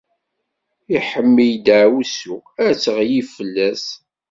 [0.97, 3.85] Iḥemmel deɛwessu: ad d-teɣli fell-as.